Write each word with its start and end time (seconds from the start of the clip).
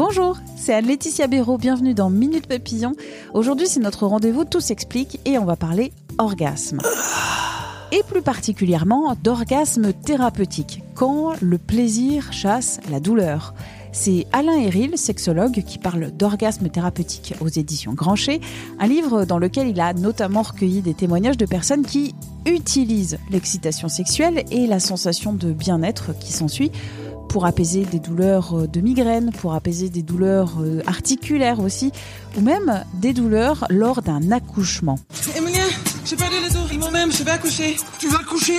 Bonjour, 0.00 0.38
c'est 0.56 0.72
Anne-Laetitia 0.72 1.26
Béraud, 1.26 1.58
bienvenue 1.58 1.92
dans 1.92 2.08
Minute 2.08 2.46
Papillon. 2.46 2.92
Aujourd'hui, 3.34 3.66
c'est 3.68 3.80
notre 3.80 4.06
rendez-vous 4.06 4.46
Tout 4.46 4.60
s'explique 4.60 5.20
et 5.26 5.36
on 5.36 5.44
va 5.44 5.56
parler 5.56 5.92
orgasme. 6.16 6.78
Et 7.92 8.02
plus 8.04 8.22
particulièrement 8.22 9.14
d'orgasme 9.22 9.92
thérapeutique, 9.92 10.82
quand 10.94 11.34
le 11.42 11.58
plaisir 11.58 12.32
chasse 12.32 12.80
la 12.90 12.98
douleur. 12.98 13.52
C'est 13.92 14.26
Alain 14.32 14.56
Héril, 14.56 14.96
sexologue, 14.96 15.64
qui 15.66 15.78
parle 15.78 16.10
d'orgasme 16.12 16.70
thérapeutique 16.70 17.34
aux 17.40 17.48
éditions 17.48 17.92
Grancher, 17.92 18.40
un 18.78 18.86
livre 18.86 19.26
dans 19.26 19.38
lequel 19.38 19.68
il 19.68 19.80
a 19.80 19.92
notamment 19.92 20.42
recueilli 20.42 20.80
des 20.80 20.94
témoignages 20.94 21.36
de 21.36 21.46
personnes 21.46 21.84
qui 21.84 22.14
utilisent 22.46 23.18
l'excitation 23.30 23.88
sexuelle 23.88 24.44
et 24.50 24.66
la 24.66 24.80
sensation 24.80 25.32
de 25.32 25.52
bien-être 25.52 26.18
qui 26.18 26.32
s'ensuit 26.32 26.70
pour 27.28 27.46
apaiser 27.46 27.84
des 27.84 28.00
douleurs 28.00 28.66
de 28.66 28.80
migraine, 28.80 29.30
pour 29.30 29.54
apaiser 29.54 29.88
des 29.88 30.02
douleurs 30.02 30.54
euh, 30.60 30.82
articulaires 30.86 31.60
aussi, 31.60 31.92
ou 32.36 32.40
même 32.40 32.84
des 32.94 33.12
douleurs 33.12 33.66
lors 33.70 34.02
d'un 34.02 34.32
accouchement. 34.32 34.98
J'ai 36.04 36.16
les 36.16 36.78
moi-même, 36.78 37.12
je 37.12 37.22
vais 37.22 37.30
accoucher. 37.30 37.76
Tu 37.98 38.08
vas 38.08 38.24
coucher 38.24 38.58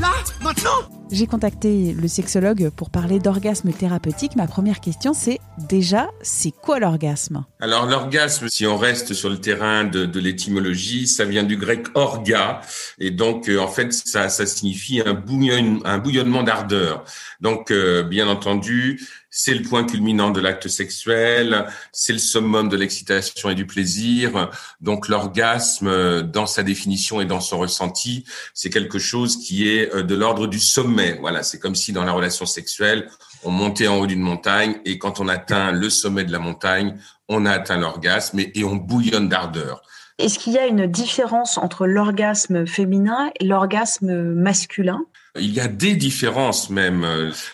Là 0.00 0.10
Maintenant? 0.42 0.97
J'ai 1.10 1.26
contacté 1.26 1.94
le 1.94 2.06
sexologue 2.06 2.68
pour 2.68 2.90
parler 2.90 3.18
d'orgasme 3.18 3.72
thérapeutique. 3.72 4.36
Ma 4.36 4.46
première 4.46 4.80
question, 4.80 5.14
c'est 5.14 5.40
déjà, 5.56 6.10
c'est 6.20 6.50
quoi 6.50 6.80
l'orgasme? 6.80 7.46
Alors 7.60 7.86
l'orgasme, 7.86 8.48
si 8.50 8.66
on 8.66 8.76
reste 8.76 9.14
sur 9.14 9.30
le 9.30 9.40
terrain 9.40 9.84
de, 9.84 10.20
l'étymologie, 10.20 11.06
ça 11.06 11.24
vient 11.24 11.44
du 11.44 11.56
grec 11.56 11.86
orga, 11.94 12.60
et 12.98 13.10
donc 13.10 13.48
euh, 13.48 13.58
en 13.58 13.68
fait 13.68 13.92
ça, 13.92 14.28
ça 14.28 14.44
signifie 14.44 15.00
un, 15.00 15.14
bouillon, 15.14 15.80
un 15.84 15.96
bouillonnement 15.98 16.42
d'ardeur. 16.42 17.04
Donc 17.40 17.70
euh, 17.70 18.02
bien 18.02 18.28
entendu, 18.28 19.00
c'est 19.30 19.54
le 19.54 19.62
point 19.62 19.84
culminant 19.84 20.30
de 20.30 20.40
l'acte 20.40 20.68
sexuel, 20.68 21.66
c'est 21.92 22.12
le 22.12 22.18
summum 22.18 22.68
de 22.68 22.76
l'excitation 22.76 23.50
et 23.50 23.54
du 23.54 23.66
plaisir. 23.66 24.50
Donc 24.80 25.08
l'orgasme, 25.08 26.22
dans 26.22 26.46
sa 26.46 26.62
définition 26.62 27.20
et 27.20 27.24
dans 27.24 27.40
son 27.40 27.58
ressenti, 27.58 28.24
c'est 28.54 28.70
quelque 28.70 28.98
chose 28.98 29.38
qui 29.38 29.68
est 29.68 29.94
euh, 29.94 30.02
de 30.02 30.14
l'ordre 30.14 30.46
du 30.46 30.58
sommet. 30.58 30.97
Voilà, 31.20 31.42
c'est 31.42 31.58
comme 31.58 31.74
si 31.74 31.92
dans 31.92 32.04
la 32.04 32.12
relation 32.12 32.46
sexuelle, 32.46 33.08
on 33.44 33.50
montait 33.50 33.88
en 33.88 33.96
haut 33.98 34.06
d'une 34.06 34.20
montagne 34.20 34.76
et 34.84 34.98
quand 34.98 35.20
on 35.20 35.28
atteint 35.28 35.72
le 35.72 35.90
sommet 35.90 36.24
de 36.24 36.32
la 36.32 36.38
montagne, 36.38 36.96
on 37.28 37.46
atteint 37.46 37.78
l'orgasme 37.78 38.40
et 38.40 38.64
on 38.64 38.76
bouillonne 38.76 39.28
d'ardeur. 39.28 39.82
Est-ce 40.18 40.38
qu'il 40.38 40.54
y 40.54 40.58
a 40.58 40.66
une 40.66 40.86
différence 40.86 41.58
entre 41.58 41.86
l'orgasme 41.86 42.66
féminin 42.66 43.30
et 43.38 43.44
l'orgasme 43.44 44.32
masculin? 44.34 45.00
Il 45.36 45.52
y 45.52 45.60
a 45.60 45.68
des 45.68 45.94
différences 45.94 46.70
même. 46.70 47.04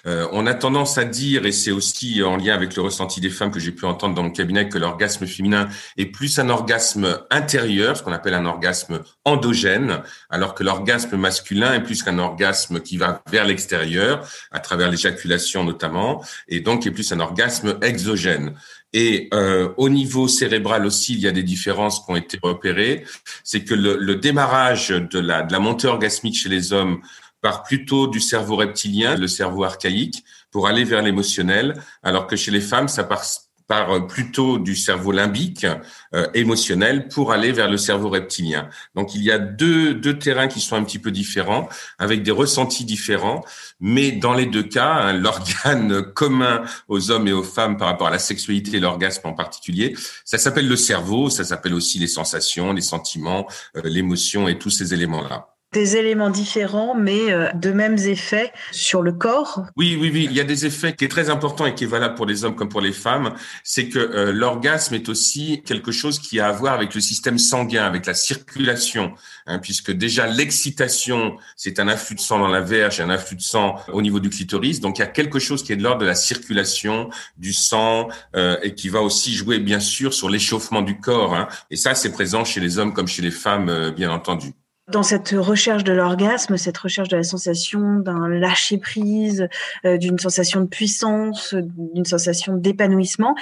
Euh, 0.06 0.28
on 0.32 0.46
a 0.46 0.54
tendance 0.54 0.98
à 0.98 1.04
dire, 1.04 1.46
et 1.46 1.52
c'est 1.52 1.70
aussi 1.70 2.22
en 2.22 2.36
lien 2.36 2.54
avec 2.54 2.76
le 2.76 2.82
ressenti 2.82 3.20
des 3.20 3.30
femmes 3.30 3.50
que 3.50 3.60
j'ai 3.60 3.72
pu 3.72 3.84
entendre 3.84 4.14
dans 4.14 4.22
mon 4.22 4.30
cabinet, 4.30 4.68
que 4.68 4.78
l'orgasme 4.78 5.26
féminin 5.26 5.68
est 5.96 6.06
plus 6.06 6.38
un 6.38 6.48
orgasme 6.48 7.20
intérieur, 7.30 7.96
ce 7.96 8.02
qu'on 8.02 8.12
appelle 8.12 8.34
un 8.34 8.46
orgasme 8.46 9.00
endogène, 9.24 10.02
alors 10.30 10.54
que 10.54 10.62
l'orgasme 10.62 11.16
masculin 11.16 11.74
est 11.74 11.82
plus 11.82 12.02
qu'un 12.02 12.18
orgasme 12.18 12.80
qui 12.80 12.96
va 12.96 13.22
vers 13.30 13.44
l'extérieur, 13.44 14.26
à 14.50 14.60
travers 14.60 14.90
l'éjaculation 14.90 15.64
notamment, 15.64 16.24
et 16.48 16.60
donc 16.60 16.86
est 16.86 16.90
plus 16.90 17.12
un 17.12 17.20
orgasme 17.20 17.78
exogène. 17.82 18.54
Et 18.96 19.28
euh, 19.34 19.70
au 19.76 19.88
niveau 19.88 20.28
cérébral 20.28 20.86
aussi, 20.86 21.14
il 21.14 21.18
y 21.20 21.26
a 21.26 21.32
des 21.32 21.42
différences 21.42 22.04
qui 22.04 22.12
ont 22.12 22.16
été 22.16 22.38
repérées. 22.40 23.04
C'est 23.42 23.64
que 23.64 23.74
le, 23.74 23.96
le 23.96 24.14
démarrage 24.14 24.90
de 24.90 25.18
la, 25.18 25.42
de 25.42 25.52
la 25.52 25.58
montée 25.58 25.88
orgasmique 25.88 26.36
chez 26.36 26.48
les 26.48 26.72
hommes 26.72 27.00
part 27.44 27.62
plutôt 27.62 28.06
du 28.06 28.20
cerveau 28.20 28.56
reptilien, 28.56 29.16
le 29.16 29.28
cerveau 29.28 29.64
archaïque, 29.64 30.24
pour 30.50 30.66
aller 30.66 30.82
vers 30.82 31.02
l'émotionnel, 31.02 31.74
alors 32.02 32.26
que 32.26 32.36
chez 32.36 32.50
les 32.50 32.62
femmes, 32.62 32.88
ça 32.88 33.04
part, 33.04 33.22
part 33.66 34.06
plutôt 34.06 34.56
du 34.56 34.74
cerveau 34.74 35.12
limbique, 35.12 35.66
euh, 36.14 36.26
émotionnel, 36.32 37.06
pour 37.08 37.32
aller 37.32 37.52
vers 37.52 37.70
le 37.70 37.76
cerveau 37.76 38.08
reptilien. 38.08 38.70
Donc 38.94 39.14
il 39.14 39.22
y 39.22 39.30
a 39.30 39.36
deux, 39.36 39.92
deux 39.92 40.18
terrains 40.18 40.48
qui 40.48 40.60
sont 40.60 40.74
un 40.74 40.84
petit 40.84 40.98
peu 40.98 41.10
différents, 41.10 41.68
avec 41.98 42.22
des 42.22 42.30
ressentis 42.30 42.86
différents, 42.86 43.44
mais 43.78 44.10
dans 44.10 44.32
les 44.32 44.46
deux 44.46 44.62
cas, 44.62 44.94
hein, 44.94 45.12
l'organe 45.12 46.02
commun 46.14 46.62
aux 46.88 47.10
hommes 47.10 47.28
et 47.28 47.34
aux 47.34 47.42
femmes 47.42 47.76
par 47.76 47.88
rapport 47.88 48.06
à 48.06 48.12
la 48.12 48.18
sexualité 48.18 48.78
et 48.78 48.80
l'orgasme 48.80 49.28
en 49.28 49.34
particulier, 49.34 49.94
ça 50.24 50.38
s'appelle 50.38 50.66
le 50.66 50.76
cerveau, 50.76 51.28
ça 51.28 51.44
s'appelle 51.44 51.74
aussi 51.74 51.98
les 51.98 52.06
sensations, 52.06 52.72
les 52.72 52.80
sentiments, 52.80 53.46
euh, 53.76 53.82
l'émotion 53.84 54.48
et 54.48 54.58
tous 54.58 54.70
ces 54.70 54.94
éléments-là 54.94 55.53
des 55.74 55.96
éléments 55.96 56.30
différents, 56.30 56.94
mais 56.94 57.32
euh, 57.32 57.50
de 57.52 57.72
mêmes 57.72 57.98
effets 57.98 58.52
sur 58.70 59.02
le 59.02 59.12
corps. 59.12 59.64
Oui, 59.76 59.98
oui, 60.00 60.10
oui. 60.14 60.26
Il 60.30 60.36
y 60.36 60.40
a 60.40 60.44
des 60.44 60.64
effets 60.64 60.94
qui 60.94 61.04
est 61.04 61.08
très 61.08 61.28
important 61.28 61.66
et 61.66 61.74
qui 61.74 61.84
est 61.84 61.88
valable 61.88 62.14
pour 62.14 62.26
les 62.26 62.44
hommes 62.44 62.54
comme 62.54 62.68
pour 62.68 62.80
les 62.80 62.92
femmes. 62.92 63.34
C'est 63.64 63.88
que 63.88 63.98
euh, 63.98 64.32
l'orgasme 64.32 64.94
est 64.94 65.08
aussi 65.08 65.62
quelque 65.66 65.92
chose 65.92 66.20
qui 66.20 66.38
a 66.40 66.48
à 66.48 66.52
voir 66.52 66.74
avec 66.74 66.94
le 66.94 67.00
système 67.00 67.38
sanguin, 67.38 67.84
avec 67.84 68.06
la 68.06 68.14
circulation, 68.14 69.12
hein, 69.46 69.58
puisque 69.58 69.90
déjà 69.90 70.28
l'excitation, 70.28 71.36
c'est 71.56 71.80
un 71.80 71.88
afflux 71.88 72.14
de 72.14 72.20
sang 72.20 72.38
dans 72.38 72.48
la 72.48 72.60
verge, 72.60 73.00
un 73.00 73.10
afflux 73.10 73.36
de 73.36 73.42
sang 73.42 73.76
au 73.92 74.00
niveau 74.00 74.20
du 74.20 74.30
clitoris. 74.30 74.80
Donc 74.80 74.98
il 74.98 75.00
y 75.00 75.04
a 75.04 75.08
quelque 75.08 75.40
chose 75.40 75.64
qui 75.64 75.72
est 75.72 75.76
de 75.76 75.82
l'ordre 75.82 76.02
de 76.02 76.06
la 76.06 76.14
circulation 76.14 77.10
du 77.36 77.52
sang 77.52 78.08
euh, 78.36 78.56
et 78.62 78.74
qui 78.74 78.88
va 78.88 79.02
aussi 79.02 79.34
jouer 79.34 79.58
bien 79.58 79.80
sûr 79.80 80.14
sur 80.14 80.30
l'échauffement 80.30 80.82
du 80.82 81.00
corps. 81.00 81.34
Hein. 81.34 81.48
Et 81.70 81.76
ça, 81.76 81.96
c'est 81.96 82.12
présent 82.12 82.44
chez 82.44 82.60
les 82.60 82.78
hommes 82.78 82.94
comme 82.94 83.08
chez 83.08 83.22
les 83.22 83.32
femmes, 83.32 83.90
bien 83.96 84.12
entendu. 84.12 84.54
Dans 84.92 85.02
cette 85.02 85.30
recherche 85.30 85.82
de 85.82 85.94
l'orgasme, 85.94 86.58
cette 86.58 86.76
recherche 86.76 87.08
de 87.08 87.16
la 87.16 87.22
sensation 87.22 88.00
d'un 88.00 88.28
lâcher 88.28 88.76
prise, 88.76 89.48
euh, 89.86 89.96
d'une 89.96 90.18
sensation 90.18 90.60
de 90.60 90.66
puissance, 90.66 91.54
d'une 91.54 92.04
sensation 92.04 92.54
d'épanouissement, 92.54 93.34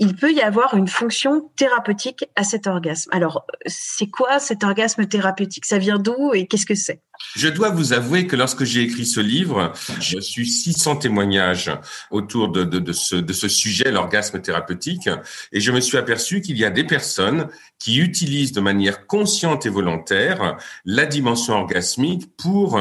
il 0.00 0.16
peut 0.16 0.32
y 0.32 0.40
avoir 0.40 0.74
une 0.74 0.88
fonction 0.88 1.50
thérapeutique 1.54 2.28
à 2.34 2.42
cet 2.42 2.66
orgasme. 2.66 3.10
Alors, 3.12 3.46
c'est 3.66 4.08
quoi 4.08 4.40
cet 4.40 4.64
orgasme 4.64 5.06
thérapeutique? 5.06 5.66
Ça 5.66 5.78
vient 5.78 5.98
d'où 5.98 6.34
et 6.34 6.48
qu'est-ce 6.48 6.66
que 6.66 6.74
c'est? 6.74 7.00
Je 7.36 7.48
dois 7.48 7.70
vous 7.70 7.92
avouer 7.92 8.26
que 8.26 8.36
lorsque 8.36 8.64
j'ai 8.64 8.82
écrit 8.82 9.06
ce 9.06 9.20
livre, 9.20 9.72
j'ai 10.00 10.16
reçu 10.16 10.44
600 10.44 10.96
témoignages 10.96 11.70
autour 12.10 12.48
de, 12.48 12.64
de, 12.64 12.92
ce 12.92 13.48
sujet, 13.48 13.90
l'orgasme 13.90 14.40
thérapeutique, 14.40 15.08
et 15.52 15.60
je 15.60 15.72
me 15.72 15.80
suis 15.80 15.96
aperçu 15.96 16.40
qu'il 16.40 16.58
y 16.58 16.64
a 16.64 16.70
des 16.70 16.84
personnes 16.84 17.48
qui 17.78 17.98
utilisent 17.98 18.52
de 18.52 18.60
manière 18.60 19.06
consciente 19.06 19.66
et 19.66 19.70
volontaire 19.70 20.56
la 20.84 21.06
dimension 21.06 21.54
orgasmique 21.54 22.36
pour 22.36 22.80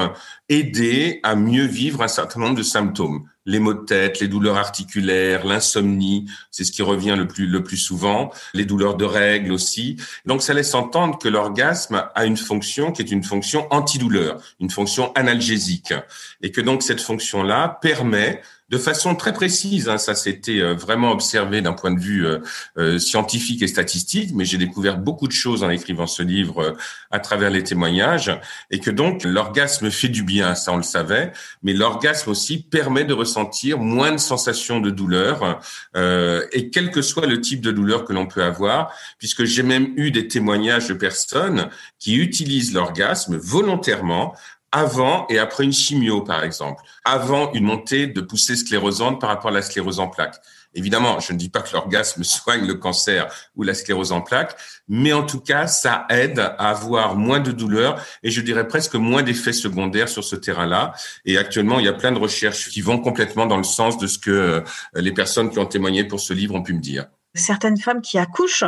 aider 0.50 1.20
à 1.24 1.36
mieux 1.36 1.66
vivre 1.66 2.02
un 2.02 2.08
certain 2.08 2.40
nombre 2.40 2.56
de 2.56 2.64
symptômes 2.64 3.28
les 3.48 3.60
maux 3.60 3.74
de 3.74 3.86
tête, 3.86 4.20
les 4.20 4.28
douleurs 4.28 4.58
articulaires, 4.58 5.46
l'insomnie, 5.46 6.30
c'est 6.52 6.66
ce 6.66 6.72
qui 6.72 6.84
revient 6.84 7.16
le 7.18 7.28
plus 7.28 7.48
le 7.48 7.64
plus 7.64 7.78
souvent, 7.78 8.30
les 8.54 8.66
douleurs 8.66 8.96
de 8.96 9.06
règles 9.06 9.52
aussi. 9.52 9.98
Donc 10.26 10.44
ça 10.44 10.54
laisse 10.54 10.76
entendre 10.76 11.18
que 11.18 11.30
l'orgasme 11.30 12.04
a 12.14 12.26
une 12.26 12.38
fonction 12.38 12.92
qui 12.92 13.02
est 13.02 13.12
une 13.12 13.24
fonction 13.24 13.66
antidouleur, 13.72 14.40
une 14.60 14.70
fonction 14.70 15.12
analgésique 15.16 15.94
et 16.42 16.52
que 16.52 16.62
donc 16.62 16.84
cette 16.84 17.02
fonction-là 17.02 17.80
permet 17.82 18.42
de 18.70 18.78
façon 18.78 19.16
très 19.16 19.34
précise. 19.34 19.88
Hein, 19.88 19.98
ça 19.98 20.16
s'était 20.16 20.60
euh, 20.60 20.74
vraiment 20.74 21.12
observé 21.12 21.62
d'un 21.62 21.74
point 21.74 21.92
de 21.92 22.00
vue 22.00 22.26
euh, 22.26 22.40
euh, 22.78 23.00
scientifique 23.00 23.62
et 23.62 23.68
statistique, 23.68 24.32
mais 24.34 24.46
j'ai 24.46 24.58
découvert 24.58 24.98
beaucoup 24.98 25.28
de 25.28 25.34
choses 25.34 25.64
en 25.64 25.70
écrivant 25.70 26.08
ce 26.08 26.24
livre 26.24 26.76
à 27.12 27.20
travers 27.20 27.50
les 27.50 27.64
témoignages, 27.64 28.32
et 28.72 28.80
que 28.80 28.92
donc 28.92 29.24
l'orgasme 29.24 29.90
fait 29.90 30.10
du 30.10 30.24
bien, 30.24 30.56
ça 30.56 30.74
on 30.74 30.78
le 30.78 30.84
savait, 30.84 31.32
mais 31.64 31.74
l'orgasme 31.74 32.30
aussi 32.30 32.62
permet 32.64 33.06
de 33.06 33.14
ressentir 33.14 33.78
moins 33.78 34.12
de 34.12 34.18
sensations 34.18 34.80
de 34.80 34.90
douleur, 34.90 35.60
et 35.96 36.70
quel 36.70 36.92
que 36.92 37.02
soit 37.02 37.26
le 37.26 37.40
type 37.42 37.62
de 37.62 37.72
douleur 37.72 38.06
que 38.06 38.14
l'on 38.14 38.28
peut 38.28 38.44
avoir, 38.44 38.94
puisque 39.20 39.46
j'ai 39.46 39.64
même 39.64 39.94
eu 39.96 40.12
des 40.12 40.28
témoignages 40.28 40.88
de 40.88 40.94
personnes 40.94 41.70
qui 42.00 42.16
utilisent 42.16 42.74
l'orgasme 42.74 43.38
volontairement 43.38 44.34
avant 44.72 45.26
et 45.30 45.40
après 45.40 45.64
une 45.64 45.74
chimio, 45.74 46.22
par 46.22 46.44
exemple, 46.44 46.84
avant 47.06 47.52
une 47.54 47.64
montée 47.64 48.08
de 48.08 48.22
poussée 48.22 48.56
sclérosante 48.56 49.22
par 49.22 49.30
rapport 49.30 49.50
à 49.50 49.54
la 49.54 49.62
sclérose 49.62 50.00
en 50.00 50.08
plaques. 50.08 50.40
Évidemment, 50.74 51.20
je 51.20 51.34
ne 51.34 51.38
dis 51.38 51.50
pas 51.50 51.62
que 51.62 51.74
l'orgasme 51.74 52.24
soigne 52.24 52.68
le 52.68 52.76
cancer 52.76 53.28
ou 53.56 53.64
la 53.64 53.74
sclérose 53.74 54.12
en 54.12 54.22
plaques, 54.22 54.56
mais 54.88 55.14
en 55.14 55.24
tout 55.24 55.40
cas, 55.40 55.68
ça 55.68 56.06
aide 56.10 56.40
à 56.40 56.70
avoir 56.70 57.16
moins 57.16 57.40
de 57.40 57.52
douleurs 57.52 58.04
et 58.24 58.30
je 58.30 58.42
dirais 58.42 58.68
presque 58.68 58.96
moins 58.96 59.24
d'effets 59.24 59.54
secondaires 59.54 60.10
sur 60.10 60.24
ce 60.24 60.36
terrain-là. 60.36 60.94
Et 61.26 61.38
actuellement, 61.38 61.80
il 61.80 61.86
y 61.86 61.90
a 61.90 61.94
plein 61.94 62.12
de 62.12 62.20
recherches 62.20 62.70
qui 62.70 62.82
vont 62.82 63.00
complètement 63.00 63.48
dans 63.48 63.58
le 63.58 63.64
sens 63.64 63.98
de 63.98 64.08
ce 64.08 64.20
que 64.20 64.32
euh, 64.32 64.62
les 64.94 65.14
personnes 65.14 65.50
qui 65.50 65.60
ont 65.60 65.66
témoigné 65.66 66.04
pour 66.04 66.20
ce 66.20 66.34
livre 66.34 66.56
ont 66.56 66.64
pu 66.64 66.74
me 66.74 66.82
dire. 66.82 67.08
Certaines 67.34 67.78
femmes 67.78 68.02
qui 68.02 68.18
accouchent 68.18 68.66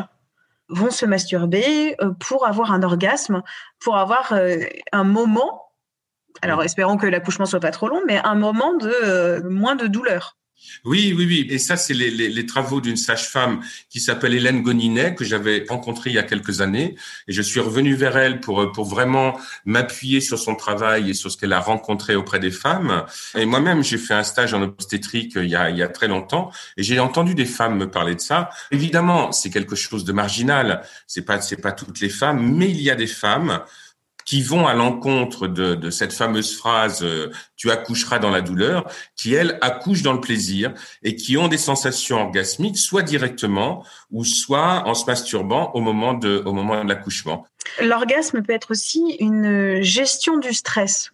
vont 0.69 0.91
se 0.91 1.05
masturber 1.05 1.95
euh, 2.01 2.11
pour 2.19 2.47
avoir 2.47 2.71
un 2.71 2.83
orgasme, 2.83 3.41
pour 3.79 3.97
avoir 3.97 4.33
euh, 4.33 4.57
un 4.91 5.03
moment. 5.03 5.68
Alors, 6.41 6.63
espérons 6.63 6.97
que 6.97 7.07
l'accouchement 7.07 7.45
soit 7.45 7.59
pas 7.59 7.71
trop 7.71 7.87
long, 7.87 8.01
mais 8.07 8.19
un 8.23 8.35
moment 8.35 8.75
de 8.75 9.47
moins 9.49 9.75
de 9.75 9.87
douleur. 9.87 10.37
Oui, 10.85 11.13
oui, 11.17 11.25
oui. 11.25 11.47
Et 11.49 11.57
ça, 11.57 11.77
c'est 11.77 11.93
les, 11.93 12.11
les, 12.11 12.29
les, 12.29 12.45
travaux 12.45 12.81
d'une 12.81 12.97
sage-femme 12.97 13.61
qui 13.89 13.99
s'appelle 13.99 14.33
Hélène 14.33 14.61
Goninet, 14.61 15.15
que 15.15 15.23
j'avais 15.23 15.65
rencontrée 15.67 16.09
il 16.09 16.13
y 16.13 16.19
a 16.19 16.23
quelques 16.23 16.61
années. 16.61 16.95
Et 17.27 17.33
je 17.33 17.41
suis 17.41 17.59
revenu 17.59 17.95
vers 17.95 18.17
elle 18.17 18.39
pour, 18.39 18.71
pour 18.71 18.85
vraiment 18.85 19.39
m'appuyer 19.65 20.21
sur 20.21 20.37
son 20.37 20.55
travail 20.55 21.09
et 21.09 21.13
sur 21.13 21.31
ce 21.31 21.37
qu'elle 21.37 21.53
a 21.53 21.59
rencontré 21.59 22.15
auprès 22.15 22.39
des 22.39 22.51
femmes. 22.51 23.05
Et 23.35 23.45
moi-même, 23.45 23.83
j'ai 23.83 23.97
fait 23.97 24.13
un 24.13 24.23
stage 24.23 24.53
en 24.53 24.61
obstétrique 24.61 25.33
il 25.35 25.49
y 25.49 25.55
a, 25.55 25.69
il 25.69 25.77
y 25.77 25.83
a 25.83 25.87
très 25.87 26.07
longtemps 26.07 26.51
et 26.77 26.83
j'ai 26.83 26.99
entendu 26.99 27.35
des 27.35 27.45
femmes 27.45 27.77
me 27.77 27.89
parler 27.89 28.15
de 28.15 28.21
ça. 28.21 28.49
Évidemment, 28.71 29.31
c'est 29.31 29.49
quelque 29.49 29.75
chose 29.75 30.05
de 30.05 30.13
marginal. 30.13 30.83
C'est 31.07 31.23
pas, 31.23 31.41
c'est 31.41 31.61
pas 31.61 31.71
toutes 31.71 31.99
les 31.99 32.09
femmes, 32.09 32.55
mais 32.55 32.69
il 32.69 32.81
y 32.81 32.89
a 32.89 32.95
des 32.95 33.07
femmes 33.07 33.61
qui 34.29 34.43
vont 34.43 34.67
à 34.67 34.75
l'encontre 34.75 35.47
de, 35.47 35.73
de, 35.73 35.89
cette 35.89 36.13
fameuse 36.13 36.55
phrase 36.55 36.99
euh, 37.01 37.31
tu 37.55 37.71
accoucheras 37.71 38.19
dans 38.19 38.29
la 38.29 38.41
douleur, 38.41 38.85
qui 39.15 39.33
elles 39.33 39.57
accouchent 39.61 40.03
dans 40.03 40.13
le 40.13 40.21
plaisir 40.21 40.71
et 41.01 41.15
qui 41.15 41.35
ont 41.35 41.47
des 41.47 41.57
sensations 41.57 42.17
orgasmiques, 42.17 42.77
soit 42.77 43.01
directement 43.01 43.83
ou 44.11 44.23
soit 44.23 44.87
en 44.87 44.93
se 44.93 45.05
masturbant 45.07 45.71
au 45.73 45.81
moment 45.81 46.13
de, 46.13 46.43
au 46.45 46.53
moment 46.53 46.83
de 46.83 46.89
l'accouchement. 46.89 47.47
L'orgasme 47.81 48.43
peut 48.43 48.53
être 48.53 48.69
aussi 48.69 49.17
une 49.19 49.81
gestion 49.81 50.37
du 50.37 50.53
stress. 50.53 51.09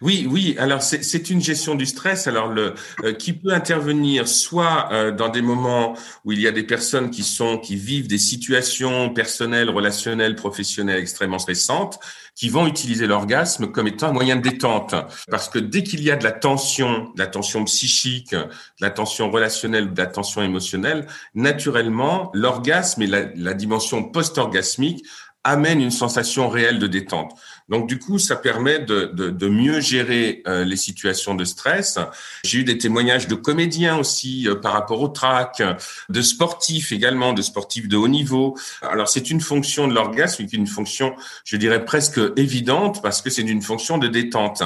Oui, 0.00 0.26
oui. 0.30 0.56
Alors 0.58 0.82
c'est 0.82 1.30
une 1.30 1.42
gestion 1.42 1.74
du 1.74 1.84
stress. 1.84 2.26
Alors 2.26 2.48
le 2.48 2.74
euh, 3.04 3.12
qui 3.12 3.32
peut 3.32 3.52
intervenir 3.52 4.26
soit 4.26 4.88
euh, 4.92 5.12
dans 5.12 5.28
des 5.28 5.42
moments 5.42 5.94
où 6.24 6.32
il 6.32 6.40
y 6.40 6.46
a 6.46 6.52
des 6.52 6.62
personnes 6.62 7.10
qui 7.10 7.22
sont 7.22 7.58
qui 7.58 7.76
vivent 7.76 8.08
des 8.08 8.18
situations 8.18 9.10
personnelles, 9.10 9.68
relationnelles, 9.68 10.36
professionnelles 10.36 11.00
extrêmement 11.00 11.38
stressantes, 11.38 11.98
qui 12.34 12.48
vont 12.48 12.66
utiliser 12.66 13.06
l'orgasme 13.06 13.70
comme 13.70 13.88
étant 13.88 14.08
un 14.08 14.12
moyen 14.12 14.36
de 14.36 14.42
détente. 14.42 14.94
Parce 15.30 15.48
que 15.48 15.58
dès 15.58 15.82
qu'il 15.82 16.02
y 16.02 16.10
a 16.10 16.16
de 16.16 16.24
la 16.24 16.32
tension, 16.32 17.10
de 17.14 17.18
la 17.18 17.26
tension 17.26 17.64
psychique, 17.64 18.30
de 18.30 18.48
la 18.80 18.90
tension 18.90 19.30
relationnelle, 19.30 19.92
de 19.92 20.00
la 20.00 20.06
tension 20.06 20.42
émotionnelle, 20.42 21.06
naturellement 21.34 22.30
l'orgasme 22.32 23.02
et 23.02 23.06
la, 23.06 23.26
la 23.34 23.54
dimension 23.54 24.02
post-orgasmique 24.04 25.04
amènent 25.44 25.80
une 25.80 25.90
sensation 25.90 26.48
réelle 26.48 26.78
de 26.78 26.86
détente. 26.86 27.32
Donc 27.68 27.88
du 27.88 27.98
coup, 27.98 28.18
ça 28.18 28.36
permet 28.36 28.78
de, 28.78 29.10
de, 29.12 29.30
de 29.30 29.48
mieux 29.48 29.80
gérer 29.80 30.42
euh, 30.46 30.64
les 30.64 30.76
situations 30.76 31.34
de 31.34 31.44
stress. 31.44 31.98
J'ai 32.44 32.58
eu 32.58 32.64
des 32.64 32.78
témoignages 32.78 33.28
de 33.28 33.34
comédiens 33.34 33.98
aussi 33.98 34.48
euh, 34.48 34.54
par 34.54 34.72
rapport 34.72 35.00
au 35.00 35.08
trac, 35.08 35.62
de 36.08 36.22
sportifs 36.22 36.92
également, 36.92 37.32
de 37.32 37.42
sportifs 37.42 37.88
de 37.88 37.96
haut 37.96 38.08
niveau. 38.08 38.56
Alors 38.82 39.08
c'est 39.08 39.30
une 39.30 39.40
fonction 39.40 39.88
de 39.88 39.94
l'orgasme, 39.94 40.46
une 40.52 40.66
fonction, 40.66 41.14
je 41.44 41.56
dirais 41.56 41.84
presque 41.84 42.20
évidente 42.36 43.02
parce 43.02 43.22
que 43.22 43.30
c'est 43.30 43.42
une 43.42 43.62
fonction 43.62 43.98
de 43.98 44.08
détente 44.08 44.62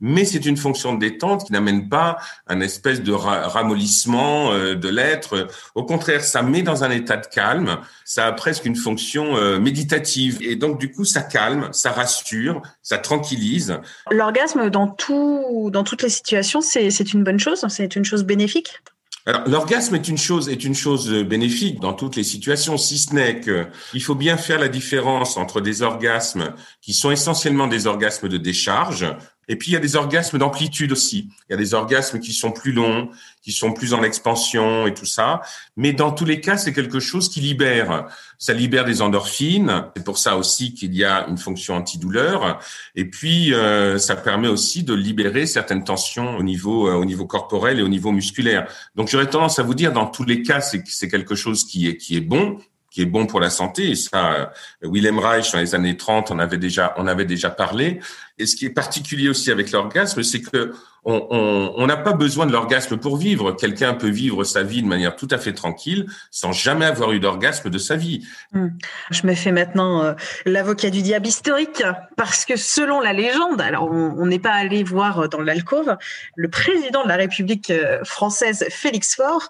mais 0.00 0.24
c'est 0.24 0.46
une 0.46 0.56
fonction 0.56 0.94
de 0.94 0.98
détente 0.98 1.46
qui 1.46 1.52
n'amène 1.52 1.88
pas 1.88 2.18
un 2.46 2.60
espèce 2.60 3.02
de 3.02 3.12
ramollissement 3.12 4.52
euh, 4.52 4.74
de 4.74 4.88
l'être. 4.88 5.48
Au 5.74 5.84
contraire, 5.84 6.24
ça 6.24 6.42
met 6.42 6.62
dans 6.62 6.84
un 6.84 6.90
état 6.90 7.16
de 7.16 7.26
calme, 7.26 7.78
ça 8.04 8.26
a 8.26 8.32
presque 8.32 8.64
une 8.64 8.76
fonction 8.76 9.36
euh, 9.36 9.58
méditative. 9.58 10.38
Et 10.40 10.56
donc, 10.56 10.78
du 10.78 10.90
coup, 10.90 11.04
ça 11.04 11.22
calme, 11.22 11.68
ça 11.72 11.92
rassure, 11.92 12.62
ça 12.82 12.98
tranquillise. 12.98 13.78
L'orgasme, 14.10 14.70
dans, 14.70 14.88
tout, 14.88 15.70
dans 15.72 15.84
toutes 15.84 16.02
les 16.02 16.08
situations, 16.08 16.60
c'est 16.60 17.12
une 17.12 17.24
bonne 17.24 17.38
chose, 17.38 17.64
c'est 17.68 17.96
une 17.96 18.04
chose 18.04 18.24
bénéfique? 18.24 18.80
Alors, 19.26 19.46
l'orgasme 19.46 19.94
est 19.94 20.08
une 20.08 20.16
chose 20.16 20.48
est 20.48 20.64
une 20.64 20.74
chose 20.74 21.12
bénéfique 21.12 21.78
dans 21.78 21.92
toutes 21.92 22.16
les 22.16 22.24
situations, 22.24 22.78
si 22.78 22.96
ce 22.96 23.14
n'est 23.14 23.40
que 23.40 23.66
il 23.92 24.02
faut 24.02 24.14
bien 24.14 24.38
faire 24.38 24.58
la 24.58 24.68
différence 24.68 25.36
entre 25.36 25.60
des 25.60 25.82
orgasmes 25.82 26.54
qui 26.80 26.94
sont 26.94 27.10
essentiellement 27.10 27.66
des 27.66 27.86
orgasmes 27.86 28.28
de 28.28 28.38
décharge, 28.38 29.06
et 29.50 29.56
puis, 29.56 29.72
il 29.72 29.74
y 29.74 29.76
a 29.76 29.80
des 29.80 29.96
orgasmes 29.96 30.38
d'amplitude 30.38 30.92
aussi. 30.92 31.28
Il 31.48 31.52
y 31.52 31.54
a 31.54 31.56
des 31.56 31.74
orgasmes 31.74 32.20
qui 32.20 32.32
sont 32.32 32.52
plus 32.52 32.70
longs, 32.70 33.10
qui 33.42 33.50
sont 33.50 33.72
plus 33.72 33.94
en 33.94 34.04
expansion 34.04 34.86
et 34.86 34.94
tout 34.94 35.06
ça. 35.06 35.40
Mais 35.76 35.92
dans 35.92 36.12
tous 36.12 36.24
les 36.24 36.40
cas, 36.40 36.56
c'est 36.56 36.72
quelque 36.72 37.00
chose 37.00 37.28
qui 37.28 37.40
libère. 37.40 38.06
Ça 38.38 38.52
libère 38.52 38.84
des 38.84 39.02
endorphines. 39.02 39.86
C'est 39.96 40.04
pour 40.04 40.18
ça 40.18 40.36
aussi 40.36 40.72
qu'il 40.72 40.94
y 40.94 41.02
a 41.02 41.26
une 41.26 41.36
fonction 41.36 41.74
antidouleur. 41.74 42.60
Et 42.94 43.06
puis, 43.06 43.52
euh, 43.52 43.98
ça 43.98 44.14
permet 44.14 44.46
aussi 44.46 44.84
de 44.84 44.94
libérer 44.94 45.46
certaines 45.46 45.82
tensions 45.82 46.36
au 46.36 46.44
niveau, 46.44 46.86
euh, 46.86 46.94
au 46.94 47.04
niveau 47.04 47.26
corporel 47.26 47.80
et 47.80 47.82
au 47.82 47.88
niveau 47.88 48.12
musculaire. 48.12 48.68
Donc, 48.94 49.08
j'aurais 49.08 49.28
tendance 49.28 49.58
à 49.58 49.64
vous 49.64 49.74
dire, 49.74 49.92
dans 49.92 50.06
tous 50.06 50.22
les 50.22 50.42
cas, 50.42 50.60
c'est 50.60 51.08
quelque 51.08 51.34
chose 51.34 51.66
qui 51.66 51.88
est, 51.88 51.96
qui 51.96 52.16
est 52.16 52.20
bon, 52.20 52.60
qui 52.90 53.02
est 53.02 53.06
bon 53.06 53.26
pour 53.26 53.40
la 53.40 53.50
santé. 53.50 53.90
Et 53.90 53.94
ça, 53.94 54.34
euh, 54.34 54.46
Willem 54.82 55.18
Reich, 55.18 55.52
dans 55.52 55.58
les 55.58 55.74
années 55.74 55.96
30, 55.96 56.30
on 56.30 56.38
avait 56.38 56.58
déjà, 56.58 56.94
on 56.96 57.06
avait 57.06 57.24
déjà 57.24 57.50
parlé. 57.50 58.00
Et 58.38 58.46
ce 58.46 58.56
qui 58.56 58.66
est 58.66 58.70
particulier 58.70 59.28
aussi 59.28 59.50
avec 59.50 59.70
l'orgasme, 59.70 60.22
c'est 60.22 60.40
que 60.40 60.72
on 61.04 61.86
n'a 61.86 61.96
pas 61.96 62.12
besoin 62.12 62.44
de 62.44 62.52
l'orgasme 62.52 62.98
pour 62.98 63.16
vivre. 63.16 63.52
Quelqu'un 63.52 63.94
peut 63.94 64.10
vivre 64.10 64.44
sa 64.44 64.62
vie 64.62 64.82
de 64.82 64.86
manière 64.86 65.16
tout 65.16 65.28
à 65.30 65.38
fait 65.38 65.54
tranquille 65.54 66.06
sans 66.30 66.52
jamais 66.52 66.84
avoir 66.84 67.12
eu 67.12 67.20
d'orgasme 67.20 67.70
de 67.70 67.78
sa 67.78 67.96
vie. 67.96 68.26
Hmm. 68.52 68.68
Je 69.10 69.26
me 69.26 69.34
fais 69.34 69.50
maintenant 69.50 70.02
euh, 70.02 70.12
l'avocat 70.44 70.90
du 70.90 71.00
diable 71.00 71.26
historique 71.26 71.82
parce 72.16 72.44
que 72.44 72.56
selon 72.56 73.00
la 73.00 73.14
légende, 73.14 73.62
alors 73.62 73.90
on 73.90 74.26
n'est 74.26 74.38
pas 74.38 74.52
allé 74.52 74.84
voir 74.84 75.28
dans 75.30 75.40
l'alcôve, 75.40 75.96
le 76.36 76.48
président 76.48 77.02
de 77.02 77.08
la 77.08 77.16
République 77.16 77.70
euh, 77.70 78.04
française, 78.04 78.66
Félix 78.68 79.14
Faure, 79.16 79.48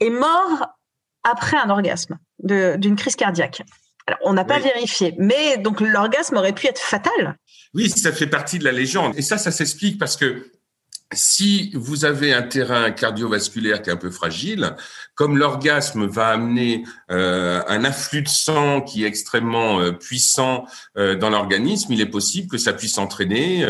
est 0.00 0.10
mort 0.10 0.76
après 1.24 1.56
un 1.56 1.70
orgasme 1.70 2.18
d'une 2.40 2.96
crise 2.96 3.16
cardiaque. 3.16 3.62
Alors, 4.06 4.18
on 4.24 4.32
n'a 4.32 4.44
pas 4.44 4.58
vérifié, 4.58 5.14
mais 5.18 5.58
donc 5.58 5.80
l'orgasme 5.80 6.36
aurait 6.36 6.52
pu 6.52 6.66
être 6.66 6.80
fatal. 6.80 7.36
Oui, 7.74 7.88
ça 7.88 8.12
fait 8.12 8.26
partie 8.26 8.58
de 8.58 8.64
la 8.64 8.72
légende. 8.72 9.14
Et 9.16 9.22
ça, 9.22 9.38
ça 9.38 9.52
s'explique 9.52 9.98
parce 9.98 10.16
que 10.16 10.50
si 11.12 11.70
vous 11.74 12.04
avez 12.04 12.32
un 12.32 12.42
terrain 12.42 12.90
cardiovasculaire 12.90 13.82
qui 13.82 13.90
est 13.90 13.92
un 13.92 13.96
peu 13.96 14.10
fragile, 14.10 14.76
comme 15.14 15.36
l'orgasme 15.36 16.06
va 16.06 16.28
amener 16.28 16.84
euh, 17.10 17.62
un 17.68 17.84
afflux 17.84 18.22
de 18.22 18.28
sang 18.28 18.80
qui 18.80 19.04
est 19.04 19.06
extrêmement 19.06 19.80
euh, 19.80 19.92
puissant 19.92 20.64
euh, 20.96 21.14
dans 21.14 21.30
l'organisme, 21.30 21.92
il 21.92 22.00
est 22.00 22.06
possible 22.06 22.48
que 22.48 22.58
ça 22.58 22.72
puisse 22.72 22.98
entraîner 22.98 23.66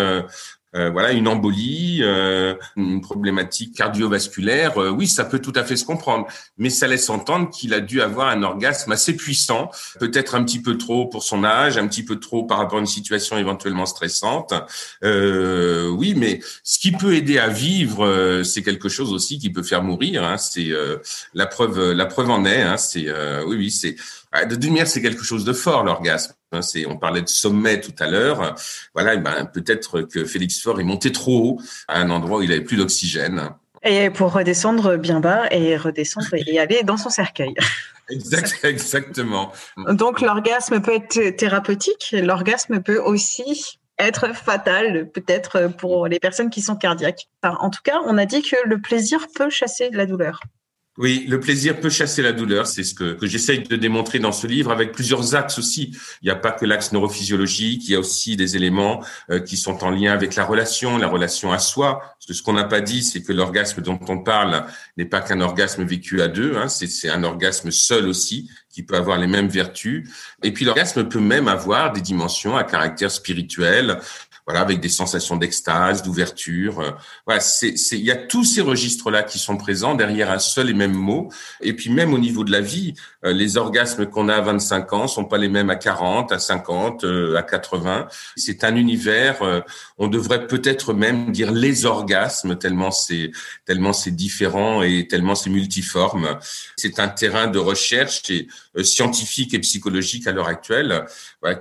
euh, 0.75 0.91
voilà, 0.91 1.13
une 1.13 1.29
embolie, 1.29 2.01
euh, 2.03 2.55
une 2.77 3.03
problématique 3.03 3.77
cardiovasculaire, 3.77 4.79
euh, 4.79 4.89
oui, 4.89 5.07
ça 5.07 5.25
peut 5.25 5.39
tout 5.39 5.53
à 5.55 5.65
fait 5.65 5.77
se 5.77 5.85
comprendre. 5.85 6.27
Mais 6.57 6.71
ça 6.71 6.87
laisse 6.87 7.11
entendre 7.11 7.51
qu'il 7.51 7.75
a 7.75 7.81
dû 7.81 8.01
avoir 8.01 8.29
un 8.29 8.43
orgasme 8.43 8.91
assez 8.93 9.15
puissant, 9.15 9.71
peut-être 10.01 10.35
un 10.35 10.43
petit 10.45 10.63
peu 10.63 10.79
trop 10.79 11.07
pour 11.07 11.25
son 11.25 11.45
âge, 11.45 11.77
un 11.77 11.87
petit 11.87 12.05
peu 12.05 12.19
trop 12.19 12.45
par 12.45 12.59
rapport 12.59 12.79
à 12.79 12.81
une 12.81 12.87
situation 12.87 13.37
éventuellement 13.37 13.87
stressante. 13.87 14.55
oui, 15.03 16.15
mais 16.17 16.41
ce 16.65 16.79
qui 16.79 16.93
peut 16.93 17.15
aider 17.15 17.39
à 17.39 17.49
vivre, 17.49 18.43
c'est 18.45 18.63
quelque 18.63 18.89
chose 18.89 19.13
aussi 19.13 19.39
qui 19.39 19.51
peut 19.51 19.63
faire 19.63 19.83
mourir. 19.83 20.25
Hein, 20.25 20.39
c'est 20.39 20.71
la 21.35 21.47
preuve, 21.47 21.93
la 21.93 22.07
preuve 22.07 22.31
en 22.31 22.45
est. 22.45 22.63
Hein, 22.63 22.77
c'est 22.77 23.07
oui, 23.45 23.57
oui, 23.57 23.71
c'est 23.71 23.97
de 24.33 24.55
lumière, 24.57 24.87
c'est 24.87 25.03
quelque 25.03 25.25
chose 25.25 25.45
de 25.45 25.53
fort 25.53 25.85
l'orgasme. 25.85 26.35
Hein, 26.53 26.63
c'est, 26.63 26.87
on 26.87 26.97
parlait 26.97 27.23
de 27.23 27.29
sommet 27.29 27.81
tout 27.81 27.95
à 27.99 28.09
l'heure. 28.09 28.55
Voilà, 28.95 29.17
ben, 29.17 29.47
peut-être 29.47 30.03
que 30.03 30.25
Félix 30.25 30.61
Faure 30.61 30.81
est 30.81 30.85
monté 30.85 31.13
trop 31.13 31.45
haut 31.45 31.61
à 31.89 31.99
un 32.01 32.11
endroit 32.11 32.39
où 32.39 32.43
il 32.43 32.53
avait 32.53 32.63
plus 32.63 32.77
d'oxygène. 32.77 33.51
Et 33.83 34.11
pour 34.11 34.33
redescendre 34.33 34.97
bien 34.97 35.21
bas 35.21 35.49
et 35.51 35.77
redescendre 35.77 36.35
et 36.35 36.59
aller 36.59 36.83
dans 36.85 36.97
son 36.97 37.11
cercueil. 37.11 37.55
exactement. 38.63 39.53
Donc 39.89 40.21
l'orgasme 40.21 40.81
peut 40.81 40.95
être 40.95 41.37
thérapeutique, 41.37 42.15
l'orgasme 42.17 42.81
peut 42.81 42.99
aussi 42.99 43.81
être 43.99 44.35
fatal, 44.35 45.11
peut-être 45.11 45.69
pour 45.79 46.07
les 46.07 46.19
personnes 46.19 46.51
qui 46.51 46.61
sont 46.61 46.77
cardiaques. 46.77 47.29
en 47.43 47.71
tout 47.71 47.83
cas, 47.83 47.99
on 48.07 48.19
a 48.19 48.27
dit 48.27 48.43
que 48.43 48.57
le 48.65 48.81
plaisir 48.81 49.27
peut 49.35 49.51
chasser 49.51 49.91
la 49.91 50.07
douleur. 50.07 50.41
Oui, 50.99 51.25
le 51.27 51.41
plaisir 51.41 51.81
peut 51.81 51.89
chasser 51.89 52.21
la 52.21 52.33
douleur. 52.33 52.67
C'est 52.67 52.85
ce 52.85 52.93
que, 52.95 53.15
que 53.15 53.27
j'essaye 53.27 53.63
de 53.63 53.77
démontrer 53.77 54.19
dans 54.19 54.31
ce 54.31 54.47
livre 54.47 54.71
avec 54.71 54.93
plusieurs 54.93 55.35
axes 55.35 55.59
aussi. 55.59 55.97
Il 56.21 56.27
n'y 56.27 56.31
a 56.31 56.37
pas 56.37 56.53
que 56.53 56.67
l'axe 56.67 56.93
neurophysiologique, 56.93 57.89
il 57.89 57.93
y 57.93 57.95
a 57.95 57.99
aussi 57.99 58.37
des 58.37 58.57
éléments 58.57 59.03
euh, 59.31 59.41
qui 59.41 59.57
sont 59.57 59.85
en 59.85 59.91
lien 59.91 60.13
avec 60.13 60.35
la 60.35 60.45
relation, 60.45 60.99
la 60.99 61.09
relation 61.09 61.51
à 61.51 61.59
soi. 61.59 62.01
Parce 62.01 62.27
que 62.27 62.35
ce 62.35 62.43
qu'on 62.43 62.53
n'a 62.53 62.65
pas 62.65 62.83
dit, 62.83 63.03
c'est 63.03 63.23
que 63.23 63.33
l'orgasme 63.33 63.81
dont 63.81 63.99
on 64.07 64.19
parle 64.19 64.67
n'est 64.99 65.07
pas 65.07 65.23
qu'un 65.23 65.41
orgasme 65.41 65.83
vécu 65.83 66.21
à 66.21 66.29
deux, 66.29 66.57
hein. 66.57 66.69
c'est 66.69 67.09
un 67.09 67.25
orgasme 67.25 67.71
seul 67.71 68.07
aussi 68.07 68.51
qui 68.71 68.83
peut 68.83 68.97
avoir 68.97 69.17
les 69.17 69.27
mêmes 69.27 69.49
vertus. 69.49 70.11
Et 70.43 70.53
puis 70.53 70.67
l'orgasme 70.67 71.09
peut 71.09 71.21
même 71.21 71.49
avoir 71.49 71.93
des 71.93 72.03
dimensions 72.03 72.55
à 72.57 72.65
caractère 72.65 73.11
spirituel, 73.11 73.99
voilà, 74.47 74.61
avec 74.61 74.81
des 74.81 74.89
sensations 74.89 75.37
d'extase, 75.37 76.03
d'ouverture. 76.03 76.97
Voilà, 77.27 77.41
c'est, 77.41 77.77
c'est, 77.77 77.99
il 77.99 78.05
y 78.05 78.11
a 78.11 78.17
tous 78.17 78.45
ces 78.45 78.61
registres-là 78.61 79.23
qui 79.23 79.39
sont 79.39 79.57
présents 79.57 79.95
derrière 79.95 80.31
un 80.31 80.39
seul 80.39 80.71
et 80.71 80.75
même 80.75 80.95
mot. 80.95 81.31
Et 81.61 81.75
puis 81.75 81.91
même 81.91 82.13
au 82.13 82.19
niveau 82.19 82.45
de 82.45 82.51
la 82.51 82.61
vie, 82.61 82.95
les 83.25 83.57
orgasmes 83.57 84.07
qu'on 84.07 84.29
a 84.29 84.37
à 84.37 84.41
25 84.41 84.93
ans 84.93 85.07
sont 85.07 85.25
pas 85.25 85.39
les 85.39 85.49
mêmes 85.49 85.71
à 85.71 85.77
40, 85.77 86.33
à 86.33 86.39
50, 86.39 87.05
à 87.37 87.43
80. 87.43 88.09
C'est 88.37 88.65
un 88.65 88.77
univers. 88.77 89.63
On 89.99 90.09
devrait 90.09 90.47
peut-être 90.47 90.93
même 90.93 91.31
dire 91.33 91.53
les 91.53 91.87
orgasmes 91.87 92.57
tellement 92.57 92.91
c'est 92.91 93.31
tellement 93.65 93.93
c'est 93.93 94.11
différent 94.11 94.83
et 94.83 95.07
tellement 95.09 95.35
c'est 95.35 95.51
multiforme. 95.51 96.39
C'est 96.77 96.99
un 96.99 97.09
terrain 97.09 97.47
de 97.47 97.59
recherche 97.59 98.23
euh, 98.31 98.83
scientifique 98.83 99.55
et 99.55 99.59
psychologique 99.61 100.27
à 100.27 100.33
l'heure 100.33 100.49
actuelle 100.49 101.05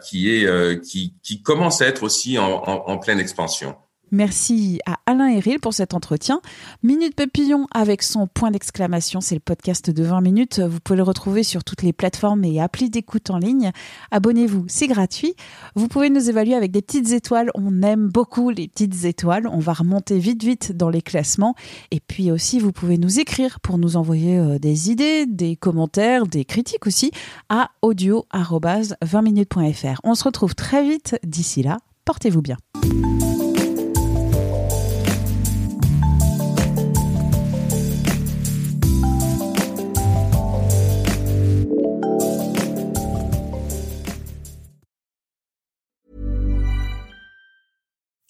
qui 0.03 0.35
est 0.35 0.45
euh, 0.45 0.75
qui, 0.75 1.13
qui 1.23 1.41
commence 1.41 1.81
à 1.81 1.87
être 1.87 2.03
aussi 2.03 2.37
en, 2.37 2.45
en 2.45 2.97
pleine 2.97 3.19
expansion. 3.19 3.75
Merci 4.11 4.79
à 4.85 4.99
Alain 5.05 5.27
Héril 5.27 5.59
pour 5.59 5.73
cet 5.73 5.93
entretien. 5.93 6.41
Minute 6.83 7.15
Papillon 7.15 7.67
avec 7.73 8.03
son 8.03 8.27
point 8.27 8.51
d'exclamation, 8.51 9.21
c'est 9.21 9.35
le 9.35 9.41
podcast 9.41 9.89
de 9.89 10.03
20 10.03 10.19
minutes. 10.19 10.59
Vous 10.59 10.81
pouvez 10.81 10.97
le 10.97 11.03
retrouver 11.03 11.43
sur 11.43 11.63
toutes 11.63 11.81
les 11.81 11.93
plateformes 11.93 12.43
et 12.43 12.59
applis 12.59 12.89
d'écoute 12.89 13.29
en 13.29 13.37
ligne. 13.37 13.71
Abonnez-vous, 14.11 14.65
c'est 14.67 14.87
gratuit. 14.87 15.33
Vous 15.75 15.87
pouvez 15.87 16.09
nous 16.09 16.29
évaluer 16.29 16.55
avec 16.55 16.71
des 16.71 16.81
petites 16.81 17.11
étoiles. 17.11 17.51
On 17.55 17.81
aime 17.83 18.09
beaucoup 18.09 18.49
les 18.49 18.67
petites 18.67 19.05
étoiles. 19.05 19.47
On 19.47 19.59
va 19.59 19.71
remonter 19.71 20.19
vite 20.19 20.43
vite 20.43 20.75
dans 20.75 20.89
les 20.89 21.01
classements. 21.01 21.55
Et 21.91 22.01
puis 22.01 22.31
aussi, 22.31 22.59
vous 22.59 22.73
pouvez 22.73 22.97
nous 22.97 23.21
écrire 23.21 23.61
pour 23.61 23.77
nous 23.77 23.95
envoyer 23.95 24.37
euh, 24.37 24.59
des 24.59 24.91
idées, 24.91 25.25
des 25.25 25.55
commentaires, 25.55 26.27
des 26.27 26.43
critiques 26.43 26.85
aussi 26.85 27.11
à 27.47 27.69
audio-20minutes.fr. 27.81 30.01
On 30.03 30.15
se 30.15 30.25
retrouve 30.25 30.53
très 30.53 30.83
vite. 30.83 31.15
D'ici 31.23 31.63
là, 31.63 31.77
portez-vous 32.03 32.41
bien. 32.41 32.57